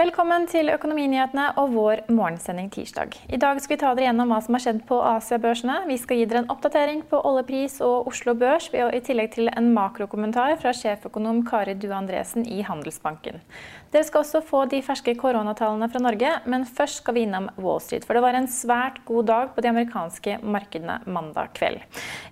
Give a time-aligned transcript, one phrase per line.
[0.00, 3.18] Velkommen til Økonominyhetene og vår morgensending tirsdag.
[3.28, 5.74] I dag skal vi ta dere gjennom hva som har skjedd på Asia-børsene.
[5.90, 9.68] Vi skal gi dere en oppdatering på oljepris og Oslo Børs, i tillegg til en
[9.76, 13.42] makrokommentar fra sjeføkonom Kari Due Andresen i Handelsbanken.
[13.92, 17.84] Dere skal også få de ferske koronatallene fra Norge, men først skal vi innom Wall
[17.84, 18.08] Street.
[18.08, 21.84] For det var en svært god dag på de amerikanske markedene mandag kveld.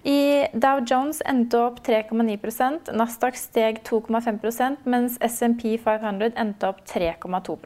[0.09, 7.58] I Dow Jones endte opp 3,9% Nasdaq steg 2,5% mens SMP 500 endte opp 3,2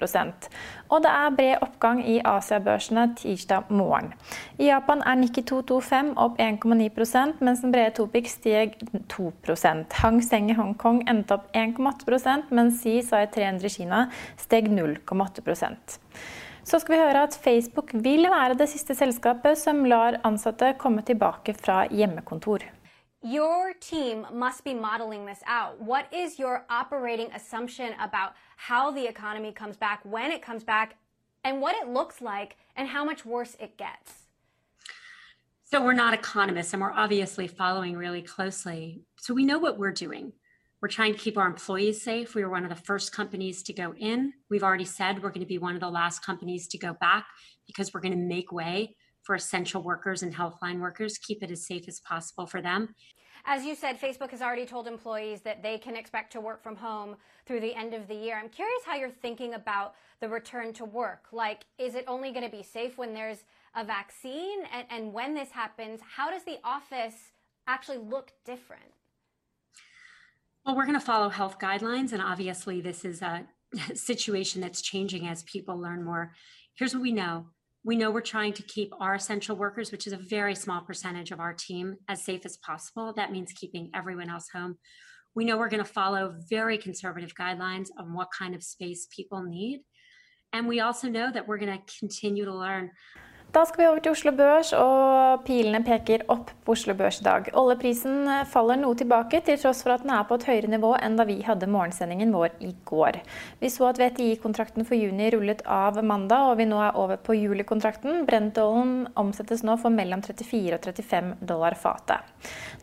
[0.88, 4.12] og det er bred oppgang i Asiabørsene tirsdag morgen.
[4.58, 8.76] I Japan er Nikki 225 opp 1,9 mens den brede Topic steg
[9.08, 9.32] 2
[10.02, 16.00] Hang Seng i Hongkong endte opp 1,8% mens CSI 300 i Kina steg 0,8%
[16.62, 21.02] så skal vi høre at Facebook vil være det siste selskapet som lar ansatte komme
[21.06, 22.62] tilbake fra hjemmekontor.
[23.24, 25.80] Your team must be modeling this out.
[25.80, 30.96] What is your operating assumption about how the economy comes back, when it comes back,
[31.44, 34.24] and what it looks like, and how much worse it gets?
[35.62, 39.02] So, we're not economists and we're obviously following really closely.
[39.20, 40.32] So, we know what we're doing.
[40.80, 42.34] We're trying to keep our employees safe.
[42.34, 44.32] We were one of the first companies to go in.
[44.50, 47.26] We've already said we're going to be one of the last companies to go back
[47.68, 51.66] because we're going to make way for essential workers and healthline workers, keep it as
[51.66, 52.94] safe as possible for them.
[53.44, 56.76] As you said, Facebook has already told employees that they can expect to work from
[56.76, 58.38] home through the end of the year.
[58.38, 61.26] I'm curious how you're thinking about the return to work.
[61.32, 63.44] Like, is it only going to be safe when there's
[63.74, 64.60] a vaccine?
[64.72, 67.32] And, and when this happens, how does the office
[67.66, 68.82] actually look different?
[70.64, 72.12] Well, we're going to follow health guidelines.
[72.12, 73.46] And obviously, this is a
[73.94, 76.32] situation that's changing as people learn more.
[76.74, 77.46] Here's what we know
[77.84, 81.32] we know we're trying to keep our essential workers, which is a very small percentage
[81.32, 83.12] of our team, as safe as possible.
[83.12, 84.78] That means keeping everyone else home.
[85.34, 89.42] We know we're going to follow very conservative guidelines on what kind of space people
[89.42, 89.80] need.
[90.52, 92.90] And we also know that we're going to continue to learn
[93.52, 97.24] Da skal vi over til Oslo Børs, og pilene peker opp på Oslo Børs i
[97.26, 97.50] dag.
[97.60, 101.18] Oljeprisen faller noe tilbake, til tross for at den er på et høyere nivå enn
[101.18, 103.18] da vi hadde morgensendingen vår i går.
[103.60, 107.36] Vi så at VTI-kontrakten for juni rullet av mandag, og vi nå er over på
[107.36, 108.22] julikontrakten.
[108.24, 112.24] Brentollen omsettes nå for mellom 34 og 35 dollar fatet.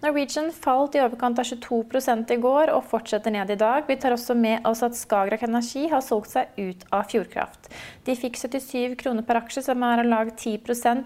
[0.03, 3.89] Norwegian falt i overkant av 22 i går og fortsetter ned i dag.
[3.89, 7.73] Vi tar også med oss at Skagerrak Energi har solgt seg ut av Fjordkraft.
[8.05, 10.58] De fikk 77 kroner per aksje, som er om lag 10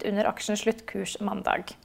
[0.05, 1.75] under aksjens sluttkurs mandag.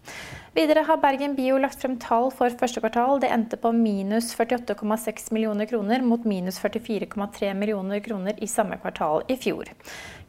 [0.54, 3.20] Videre har Bergen Bio lagt frem tall for første kvartal.
[3.20, 9.22] Det endte på minus 48,6 millioner kroner mot minus 44,3 millioner kroner i samme kvartal
[9.28, 9.70] i fjor.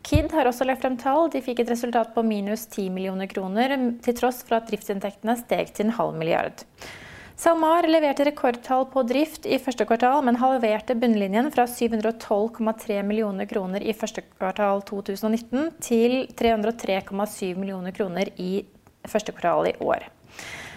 [0.03, 1.29] Kid har også lagt frem tall.
[1.33, 5.73] De fikk et resultat på minus 10 millioner kroner, til tross for at driftsinntektene steg
[5.73, 6.65] til en halv milliard.
[7.39, 13.79] SalMar leverte rekordtall på drift i første kvartal, men halverte bunnlinjen fra 712,3 millioner kroner
[13.79, 18.65] i første kvartal 2019 til 303,7 millioner kroner i
[19.07, 20.03] første kvartal i år.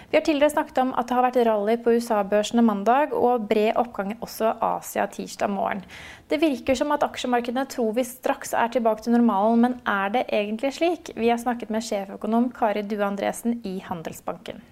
[0.07, 3.75] Vi har tidligere snakket om at det har vært rally på USA-børsene mandag og bred
[3.81, 5.83] oppgang også Asia tirsdag morgen.
[6.31, 10.29] Det virker som at aksjemarkedene tror vi straks er tilbake til normalen, men er det
[10.29, 11.11] egentlig slik?
[11.19, 14.63] Vi har snakket med sjeføkonom Kari Due Andresen i Handelsbanken.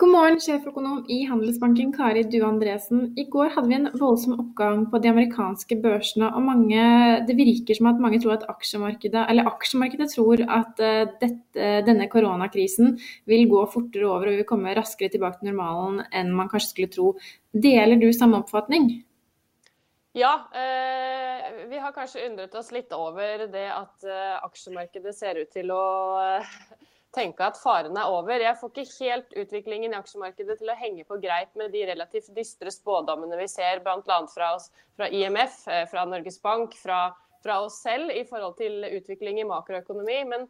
[0.00, 3.02] God morgen, sjeføkonom i Handelsbanken Kari Due Andresen.
[3.20, 6.30] I går hadde vi en voldsom oppgang på de amerikanske børsene.
[6.32, 11.84] og mange, Det virker som at mange tror at aksjemarkedet aksjemarkedet tror at uh, dette,
[11.84, 16.32] denne koronakrisen vil gå fortere over og vi vil komme raskere tilbake til normalen enn
[16.32, 17.14] man kanskje skulle tro.
[17.52, 19.04] Deler du samme oppfatning?
[20.16, 25.52] Ja, eh, vi har kanskje undret oss litt over det at eh, aksjemarkedet ser ut
[25.52, 26.40] til å
[27.14, 28.42] tenke at faren er over.
[28.42, 32.30] Jeg får ikke helt utviklingen i aksjemarkedet til å henge på greip med de relativt
[32.36, 34.18] dystre spådommene vi ser bl.a.
[34.30, 34.50] Fra,
[34.96, 37.08] fra IMF, eh, fra Norges Bank, fra,
[37.42, 40.20] fra, oss selv i forhold til utvikling i makroøkonomi.
[40.30, 40.46] Men,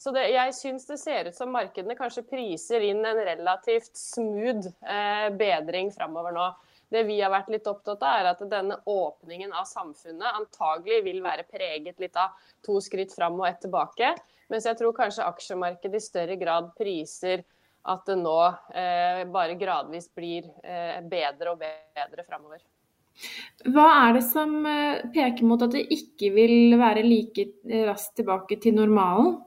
[0.00, 4.72] så det, jeg syns det ser ut som markedene kanskje priser inn en relativt smooth
[4.82, 6.50] eh, bedring framover nå.
[6.90, 11.20] Det vi har vært litt opptatt av, er at denne åpningen av samfunnet antagelig vil
[11.22, 12.34] være preget litt av
[12.66, 14.10] to skritt fram og ett tilbake.
[14.50, 17.44] Mens jeg tror kanskje aksjemarkedet i større grad priser
[17.88, 18.36] at det nå
[18.76, 22.60] eh, bare gradvis blir eh, bedre og bedre framover.
[23.72, 27.46] Hva er det som eh, peker mot at det ikke vil være like
[27.88, 29.38] raskt tilbake til normalen?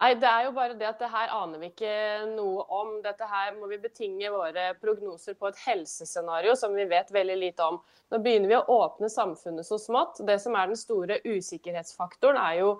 [0.00, 1.96] Nei, Det er jo bare det at det her aner vi ikke
[2.30, 2.94] noe om.
[3.04, 7.66] Dette her må vi betinge våre prognoser på et helsescenario som vi vet veldig lite
[7.66, 7.76] om.
[8.08, 10.22] Nå begynner vi å åpne samfunnet så smått.
[10.24, 12.70] Det som er den store usikkerhetsfaktoren, er jo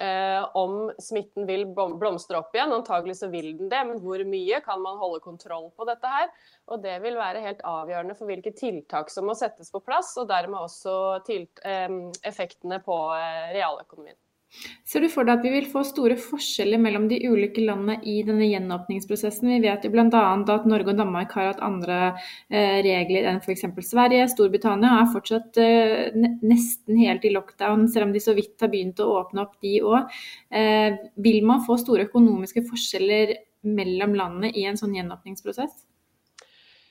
[0.00, 2.72] eh, om smitten vil blomstre opp igjen.
[2.74, 6.30] Antagelig så vil den det, men hvor mye kan man holde kontroll på dette her?
[6.70, 10.30] Og det vil være helt avgjørende for hvilke tiltak som må settes på plass, og
[10.30, 10.96] dermed også
[11.36, 11.86] eh,
[12.32, 14.18] effektene på eh, realøkonomien.
[14.84, 18.16] Ser du for deg at vi vil få store forskjeller mellom de ulike landene i
[18.26, 19.50] denne gjenåpningsprosessen?
[19.52, 20.08] Vi vet jo bl.a.
[20.10, 23.68] at Norge og Danmark har hatt andre eh, regler enn f.eks.
[23.86, 24.26] Sverige.
[24.32, 26.10] Storbritannia er fortsatt eh,
[26.42, 29.76] nesten helt i lockdown, selv om de så vidt har begynt å åpne opp, de
[29.86, 30.18] òg.
[30.50, 33.36] Eh, vil man få store økonomiske forskjeller
[33.70, 35.84] mellom landene i en sånn gjenåpningsprosess?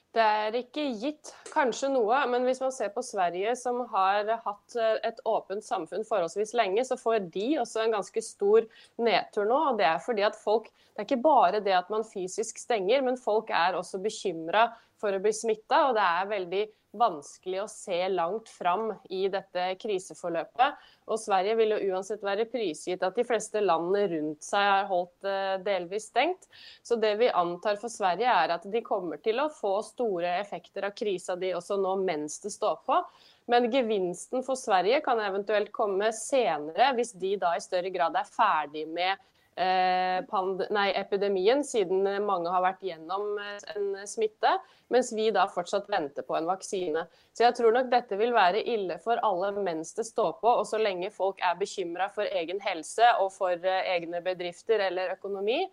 [0.10, 1.30] Det er ikke gitt.
[1.54, 2.18] Kanskje noe.
[2.32, 6.82] Men hvis man ser på Sverige, som har hatt eh, et åpent samfunn forholdsvis lenge,
[6.88, 8.66] så får de også en ganske stor
[8.98, 9.60] nedtur nå.
[9.70, 13.06] og Det er fordi at folk Det er ikke bare det at man fysisk stenger,
[13.06, 14.66] men folk er også bekymra
[15.00, 15.86] for å bli smitta.
[15.88, 16.64] Og det er veldig
[16.98, 20.78] vanskelig å se langt fram i dette kriseforløpet.
[21.10, 25.28] Og Sverige vil jo uansett være prisgitt at de fleste landene rundt seg har holdt
[25.30, 26.50] eh, delvis stengt.
[26.84, 30.90] Så det vi antar for Sverige er at de kommer til å få store effekter
[30.90, 33.02] av krisa de også nå mens det står på.
[33.50, 38.30] Men gevinsten for Sverige kan eventuelt komme senere, hvis de da i større grad er
[38.30, 39.18] ferdig med
[39.60, 44.54] nei, epidemien, siden mange har vært gjennom eh, en smitte,
[44.88, 47.06] mens vi da fortsatt venter på en vaksine.
[47.36, 50.66] Så jeg tror nok dette vil være ille for alle mens det står på, og
[50.68, 55.66] så lenge folk er bekymra for egen helse og for eh, egne bedrifter eller økonomi.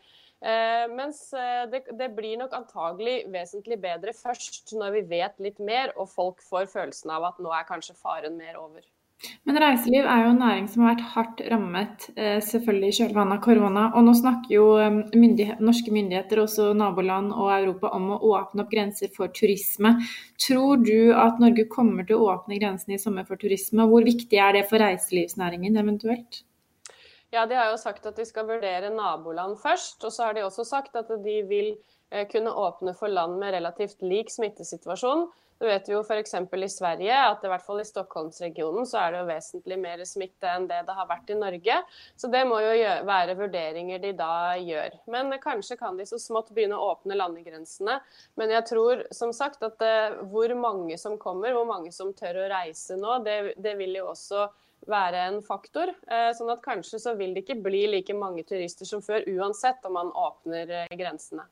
[0.93, 1.31] mens
[1.73, 6.43] det, det, blir nok antagelig vesentlig bedre først når vi vet litt mer og folk
[6.45, 8.85] får følelsen av at nå er kanskje faren mer over.
[9.49, 13.39] Men reiseliv er jo en næring som har vært hardt rammet, eh, selvfølgelig i kjølvannet
[13.39, 13.85] av korona.
[13.97, 18.67] Og nå snakker jo eh, myndighet, norske myndigheter, også naboland og Europa, om å åpne
[18.67, 19.95] opp grenser for turisme.
[20.47, 23.89] Tror du at Norge kommer til å åpne grensene i sommer for turisme?
[23.89, 26.43] Hvor viktig er det for reiselivsnæringen eventuelt?
[27.33, 30.05] Ja, De har jo sagt at de skal vurdere naboland først.
[30.05, 31.73] Og så har de også sagt at de vil
[32.13, 35.27] eh, kunne åpne for land med relativt lik smittesituasjon.
[35.59, 36.35] Du vet jo f.eks.
[36.37, 40.51] i Sverige at i hvert fall i Stockholmsregionen så er det jo vesentlig mer smitte
[40.53, 41.79] enn det det har vært i Norge.
[42.17, 42.75] Så det må jo
[43.09, 44.99] være vurderinger de da gjør.
[45.13, 47.99] Men kanskje kan de så smått begynne å åpne landegrensene.
[48.37, 52.45] Men jeg tror som sagt at eh, hvor mange som kommer, hvor mange som tør
[52.45, 54.47] å reise nå, det, det vil jo også
[54.87, 55.95] være en faktor.
[56.05, 59.85] Eh, sånn at kanskje så vil det ikke bli like mange turister som før uansett
[59.89, 61.49] om man åpner eh, grensene.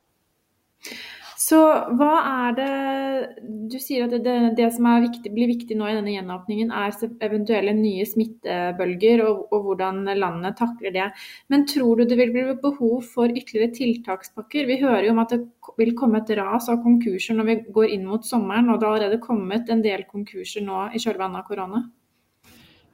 [1.41, 1.59] Så
[1.99, 6.13] hva er det Du sier at det, det som viktig, blir viktig nå i denne
[6.15, 6.95] gjenåpningen, er
[7.27, 11.09] eventuelle nye smittebølger og, og, hvordan landet takler det.
[11.51, 14.69] Men tror du det vil bli behov for ytterligere tiltakspakker?
[14.71, 15.43] Vi hører jo om at det
[15.81, 19.01] vil komme et ras av konkurser når vi går inn mot sommeren, og det har
[19.01, 21.85] allerede kommet en del konkurser nå i kjølvannet av korona.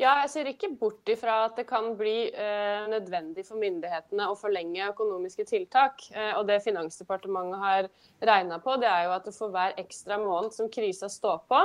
[0.01, 4.37] Ja, jeg ser ikke bort ifra at det kan bli eh, nødvendig for myndighetene å
[4.39, 6.07] forlenge økonomiske tiltak.
[6.15, 7.89] Eh, og det Finansdepartementet har
[8.31, 11.61] regna på, det er jo at for hver ekstra måned som krisa står på,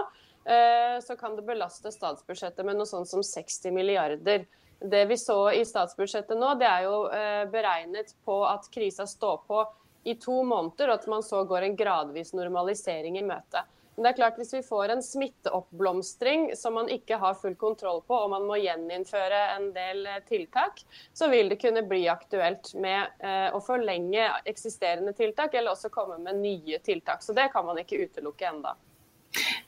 [0.52, 4.44] eh, så kan det belaste statsbudsjettet med noe sånt som 60 milliarder.
[4.84, 9.46] Det vi så i statsbudsjettet nå, det er jo eh, beregnet på at krisa står
[9.48, 9.64] på
[10.04, 13.64] i to måneder, og at man så går en gradvis normalisering i møte.
[13.96, 18.02] Men det er klart hvis vi får en smitteoppblomstring som man ikke har full kontroll
[18.04, 20.82] på, og man må gjeninnføre en del eh, tiltak,
[21.16, 26.20] så vil det kunne bli aktuelt med eh, å forlenge eksisterende tiltak, eller også komme
[26.20, 27.24] med nye tiltak.
[27.24, 28.76] Så det kan man ikke utelukke enda.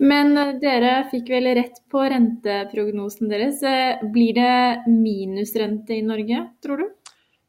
[0.04, 3.64] Men eh, dere fikk vel rett på renteprognosen deres.
[4.12, 6.90] Blir det minusrente i Norge, tror du?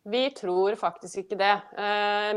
[0.08, 1.54] Vi tror faktisk ikke det.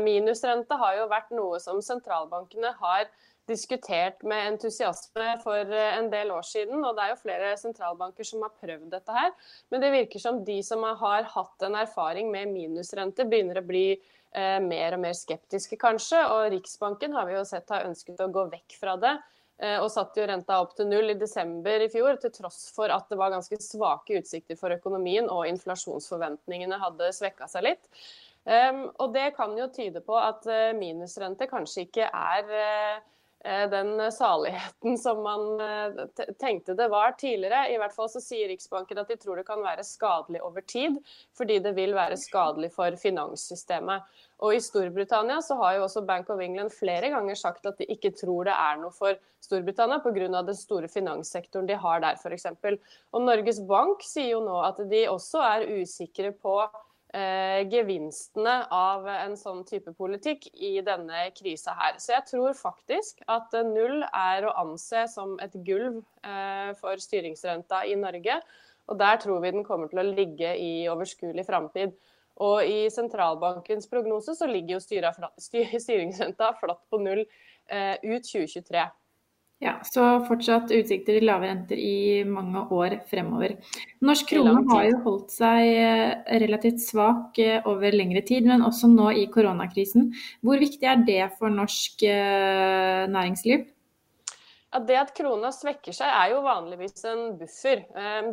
[0.02, 3.06] Minusrente har jo vært noe som sentralbankene har
[3.50, 6.82] diskutert med entusiasme for eh, en del år siden.
[6.84, 9.34] Og det er jo flere sentralbanker som har prøvd dette her.
[9.72, 13.86] Men det virker som de som har hatt en erfaring med minusrente, begynner å bli
[13.92, 16.22] eh, mer og mer skeptiske, kanskje.
[16.32, 19.14] Og Riksbanken har vi jo sett har ønsket å gå vekk fra det.
[19.62, 22.94] Eh, og satte jo renta opp til null i desember i fjor, til tross for
[22.94, 27.88] at det var ganske svake utsikter for økonomien og inflasjonsforventningene hadde svekka seg litt.
[28.42, 32.96] Um, og det kan jo tyde på at uh, minusrente kanskje ikke er Eh,
[33.42, 37.64] den saligheten som man eh, tenkte det var tidligere.
[37.72, 41.00] I hvert fall så sier Riksbanken at de tror det kan være skadelig over tid,
[41.38, 44.06] fordi det vil være skadelig for finanssystemet.
[44.42, 47.86] Og I Storbritannia så har jo også Bank of England flere ganger sagt at de
[47.90, 50.42] ikke tror det er noe for Storbritannia pga.
[50.42, 52.46] den store finanssektoren de har der f.eks.
[53.12, 56.56] Og Norges Bank sier jo nå at de også er usikre på
[57.12, 61.98] eh, gevinstene av en sånn type politikk i denne krisa her.
[62.02, 67.84] Så jeg tror faktisk at null er å anse som et gulv eh, for styringsrenta
[67.88, 68.40] i Norge.
[68.90, 71.94] Og der tror vi den kommer til å ligge i overskuelig framtid.
[72.42, 75.28] Og i sentralbankens prognose så ligger jo
[75.86, 78.88] styringsrenta flatt på null eh, ut 2023.
[79.62, 83.54] Ja, Så fortsatt utsikter til lave renter i mange år fremover.
[84.02, 88.90] Norsk krone har jo holdt seg eh, relativt svak eh, over lengre tid, men også
[88.90, 90.10] nå i koronakrisen.
[90.42, 93.68] Hvor viktig er det for norsk eh, næringsliv?
[94.72, 97.84] Ja, det at krona svekker seg er jo vanligvis en buffer.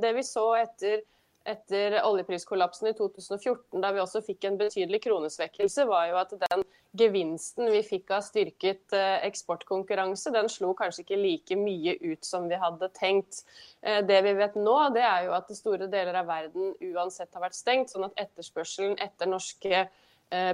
[0.01, 1.03] Det vi så etter
[1.47, 6.65] etter oljepriskollapsen i 2014, da vi også fikk en betydelig kronesvekkelse, var jo at den
[6.97, 12.49] gevinsten vi fikk av styrket eh, eksportkonkurranse, den slo kanskje ikke like mye ut som
[12.49, 13.43] vi hadde tenkt.
[13.81, 17.45] Eh, det vi vet nå, det er jo at store deler av verden uansett har
[17.45, 19.85] vært stengt, sånn at etterspørselen etter norske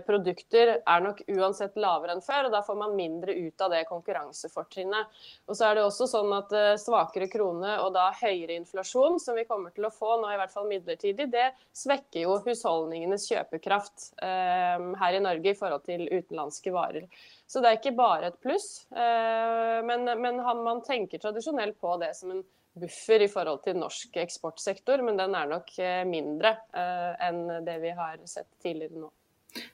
[0.08, 3.82] produkter er nok uansett lavere enn før, og da får man mindre ut av det
[3.90, 5.18] konkurransefortrinnet.
[5.50, 9.38] Og så er det også sånn at eh, svakere krone og da høyere inflasjon, som
[9.38, 14.12] vi kommer til å få nå i hvert fall midlertidig, det svekker jo husholdningenes kjøpekraft
[14.24, 17.10] eh, her i Norge i forhold til utenlandske varer.
[17.46, 22.16] Så det er ikke bare et pluss, eh, men, men man tenker tradisjonelt på det
[22.18, 27.12] som en buffer i forhold til norsk eksportsektor, men den er nok eh, mindre eh,
[27.28, 29.12] enn det vi har sett tidligere nå.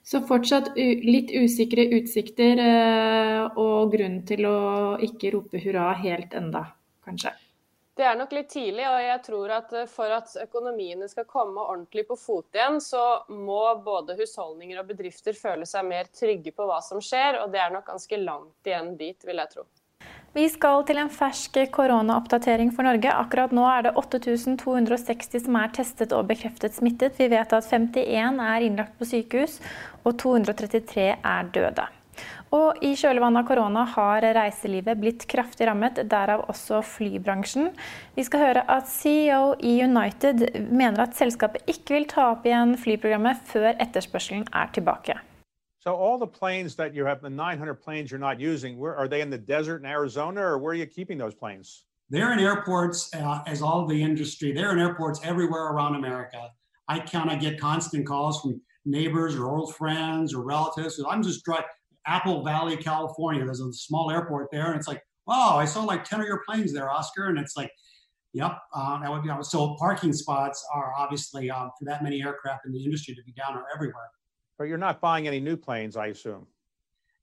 [0.03, 4.57] Så fortsatt litt usikre utsikter eh, og grunn til å
[5.01, 6.67] ikke rope hurra helt enda,
[7.05, 7.33] kanskje.
[7.97, 11.61] Det er nok litt tidlig, og jeg tror at eh, for at økonomiene skal komme
[11.61, 16.65] ordentlig på fot igjen, så må både husholdninger og bedrifter føle seg mer trygge på
[16.69, 19.67] hva som skjer, og det er nok ganske langt igjen dit, vil jeg tro.
[20.31, 23.11] Vi skal til en fersk koronaoppdatering for Norge.
[23.11, 27.17] Akkurat nå er det 8260 som er testet og bekreftet smittet.
[27.19, 29.57] Vi vet at 51 er innlagt på sykehus,
[30.07, 31.88] og 233 er døde.
[32.55, 37.67] Og I kjølvannet av korona har reiselivet blitt kraftig rammet, derav også flybransjen.
[38.15, 42.77] Vi skal høre at CEO i United mener at selskapet ikke vil ta opp igjen
[42.79, 45.19] flyprogrammet før etterspørselen er tilbake.
[45.81, 49.07] So all the planes that you have, the 900 planes you're not using, where are
[49.07, 51.85] they in the desert in Arizona, or where are you keeping those planes?
[52.11, 54.51] They're in airports, uh, as all the industry.
[54.51, 56.51] They're in airports everywhere around America.
[56.88, 57.31] I count.
[57.31, 61.03] I get constant calls from neighbors or old friends or relatives.
[61.09, 61.65] I'm just driving
[62.05, 63.43] Apple Valley, California.
[63.43, 66.43] There's a small airport there, and it's like, wow, I saw like 10 of your
[66.47, 67.25] planes there, Oscar.
[67.25, 67.71] And it's like,
[68.33, 69.31] yep, uh, that would be.
[69.41, 73.31] So parking spots are obviously um, for that many aircraft in the industry to be
[73.31, 74.09] down are everywhere.
[74.62, 76.46] But you're not buying any new planes, I assume.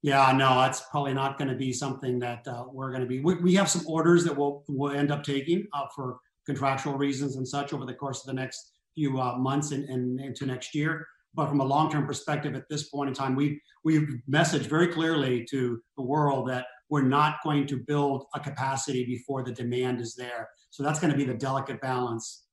[0.01, 3.21] Yeah, no, that's probably not going to be something that uh, we're going to be.
[3.21, 7.37] We, we, have some orders that we'll we'll end up taking uh, for contractual reasons
[7.37, 10.75] and such over the course of the next few uh, months and, and, into next
[10.75, 11.07] year.
[11.33, 15.47] But from a long-term perspective, at this point in time, we we've messaged very clearly
[15.49, 20.13] to the world that we're not going to build a capacity before the demand is
[20.13, 20.49] there.
[20.71, 22.47] So that's going to be the delicate balance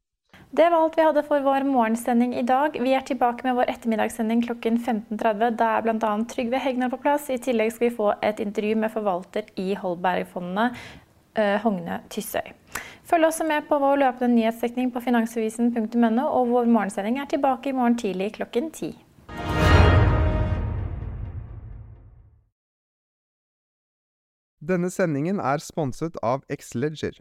[0.57, 2.77] Det var alt vi hadde for vår morgensending i dag.
[2.81, 5.57] Vi er tilbake med vår ettermiddagssending klokken 15.30.
[5.59, 6.13] Da er bl.a.
[6.31, 7.27] Trygve Hegnar på plass.
[7.31, 10.71] I tillegg skal vi få et intervju med forvalter i Holbergfondene,
[11.37, 12.55] uh, Hogne Tyssøy.
[13.07, 17.77] Følg også med på vår løpende nyhetsdekning på finansavisen.no, og vår morgensending er tilbake i
[17.77, 18.95] morgen tidlig klokken 10.
[24.67, 27.21] Denne sendingen er sponset av Xleger.